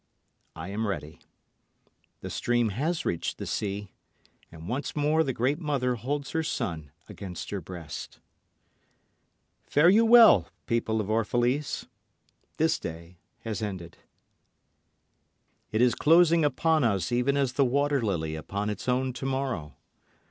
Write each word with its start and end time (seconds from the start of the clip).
I 0.55 0.69
am 0.69 0.87
ready. 0.87 1.19
The 2.21 2.31
stream 2.31 2.69
has 2.69 3.05
reached 3.05 3.37
the 3.37 3.45
sea, 3.45 3.91
and 4.51 4.67
once 4.67 4.95
more 4.95 5.23
the 5.23 5.31
great 5.31 5.59
mother 5.59 5.93
holds 5.93 6.31
her 6.31 6.41
son 6.41 6.89
against 7.07 7.51
her 7.51 7.61
breast. 7.61 8.19
Fare 9.67 9.91
you 9.91 10.03
well, 10.03 10.47
people 10.65 11.01
of 11.01 11.07
Orphalese. 11.11 11.85
This 12.57 12.79
day 12.79 13.19
has 13.41 13.61
ended. 13.61 13.99
It 15.71 15.83
is 15.83 15.93
closing 15.93 16.43
upon 16.43 16.83
us 16.83 17.11
even 17.11 17.37
as 17.37 17.53
the 17.53 17.63
water 17.63 18.01
lily 18.01 18.33
upon 18.33 18.71
its 18.71 18.89
own 18.89 19.13
tomorrow. 19.13 19.75